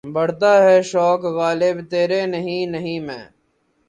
بڑھتا 0.15 0.51
ہے 0.65 0.77
شوق 0.81 1.21
"غالب" 1.37 1.75
تیرے 1.89 2.21
نہیں 2.25 2.65
نہیں 2.73 2.99
میں. 2.99 3.23